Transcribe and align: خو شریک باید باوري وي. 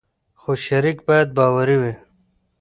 خو 0.41 0.51
شریک 0.65 0.97
باید 1.07 1.27
باوري 1.37 1.77
وي. 1.81 1.93